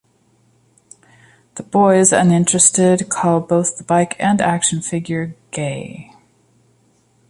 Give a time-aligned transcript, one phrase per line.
[1.53, 6.11] The boys, uninterested, call both the bike and action figure "gay".